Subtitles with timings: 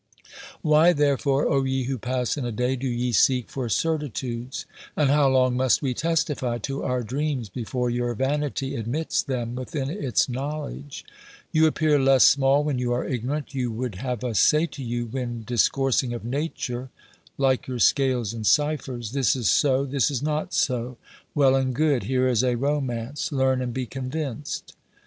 [0.63, 4.65] Why, therefore, O ye who pass in a day, do ye seek for certitudes,
[4.97, 9.91] and how long must we testify to our dreams before your vanity admits them within
[9.91, 11.05] its knowledge?
[11.51, 13.53] You appear less small when you are ignorant.
[13.53, 16.89] You would have us say to you when discoursing of Nature,
[17.37, 20.97] like your scales and ciphers: This is so; this is not so....
[21.35, 24.75] Well and good: here is a romance; learn, and be convinced.